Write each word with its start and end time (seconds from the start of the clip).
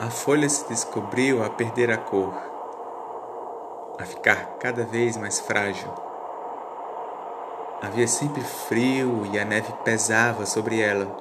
A 0.00 0.10
folha 0.10 0.48
se 0.48 0.68
descobriu 0.68 1.42
a 1.42 1.50
perder 1.50 1.90
a 1.90 1.96
cor, 1.98 2.32
a 3.98 4.04
ficar 4.04 4.56
cada 4.60 4.84
vez 4.84 5.16
mais 5.16 5.40
frágil. 5.40 5.92
Havia 7.82 8.06
sempre 8.06 8.40
frio 8.40 9.26
e 9.32 9.36
a 9.36 9.44
neve 9.44 9.72
pesava 9.82 10.46
sobre 10.46 10.80
ela. 10.80 11.16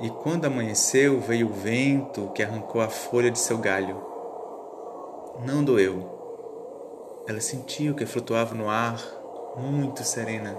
E 0.00 0.08
quando 0.08 0.46
amanheceu, 0.46 1.20
veio 1.20 1.48
o 1.48 1.52
vento 1.52 2.30
que 2.34 2.42
arrancou 2.42 2.80
a 2.80 2.88
folha 2.88 3.30
de 3.30 3.38
seu 3.38 3.58
galho. 3.58 4.02
Não 5.44 5.62
doeu. 5.62 6.08
Ela 7.28 7.42
sentiu 7.42 7.94
que 7.94 8.06
flutuava 8.06 8.54
no 8.54 8.70
ar, 8.70 8.98
muito 9.56 10.02
serena. 10.04 10.56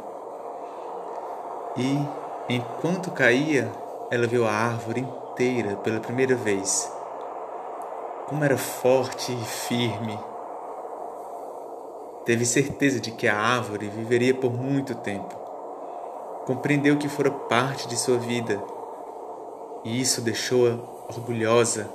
E, 1.75 2.07
enquanto 2.54 3.09
caía, 3.09 3.71
ela 4.12 4.27
viu 4.27 4.46
a 4.46 4.52
árvore 4.52 5.07
inteira 5.36 5.75
pela 5.75 5.99
primeira 5.99 6.34
vez. 6.34 6.89
Como 8.27 8.44
era 8.44 8.57
forte 8.57 9.34
e 9.34 9.45
firme. 9.45 10.17
Teve 12.23 12.45
certeza 12.45 13.02
de 13.02 13.11
que 13.11 13.27
a 13.27 13.38
árvore 13.38 13.89
viveria 13.89 14.34
por 14.34 14.53
muito 14.53 14.95
tempo. 14.95 15.35
Compreendeu 16.45 16.98
que 16.98 17.09
fora 17.09 17.30
parte 17.30 17.85
de 17.88 17.98
sua 17.98 18.17
vida. 18.17 18.63
E 19.84 19.99
isso 19.99 20.21
deixou-a 20.21 20.80
orgulhosa. 21.09 21.89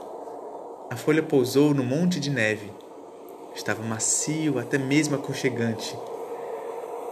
A 0.91 0.97
folha 0.97 1.23
pousou 1.23 1.73
no 1.73 1.83
monte 1.83 2.21
de 2.21 2.29
neve. 2.29 2.71
Estava 3.55 3.83
macio, 3.83 4.59
até 4.59 4.77
mesmo 4.77 5.17
aconchegante. 5.17 5.99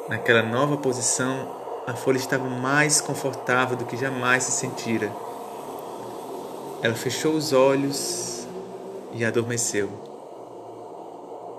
Naquela 0.08 0.42
nova 0.42 0.76
posição, 0.76 1.56
a 1.86 1.94
folha 1.94 2.18
estava 2.18 2.44
mais 2.44 3.00
confortável 3.00 3.76
do 3.76 3.86
que 3.86 3.96
jamais 3.96 4.44
se 4.44 4.52
sentira. 4.52 5.10
Ela 6.80 6.94
fechou 6.94 7.34
os 7.34 7.52
olhos 7.52 8.46
e 9.12 9.24
adormeceu. 9.24 9.90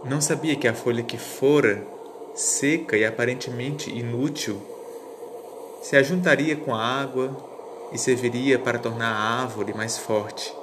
Não 0.06 0.22
sabia 0.22 0.56
que 0.56 0.68
a 0.68 0.74
folha 0.74 1.04
que 1.04 1.18
fora 1.18 1.86
seca 2.34 2.96
e 2.96 3.04
aparentemente 3.04 3.90
inútil 3.90 4.62
se 5.82 5.98
ajuntaria 5.98 6.56
com 6.56 6.74
a 6.74 6.82
água 6.82 7.36
e 7.92 7.98
serviria 7.98 8.58
para 8.58 8.80
tornar 8.80 9.12
a 9.12 9.42
árvore 9.42 9.74
mais 9.74 9.98
forte. 9.98 10.54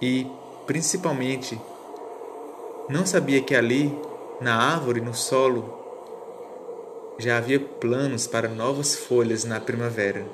E, 0.00 0.26
principalmente, 0.66 1.60
não 2.88 3.04
sabia 3.04 3.40
que 3.40 3.54
ali, 3.54 3.96
na 4.40 4.54
árvore, 4.54 5.00
no 5.00 5.14
solo, 5.14 5.82
já 7.18 7.38
havia 7.38 7.58
planos 7.58 8.26
para 8.26 8.48
novas 8.48 8.94
folhas 8.94 9.44
na 9.44 9.60
primavera. 9.60 10.24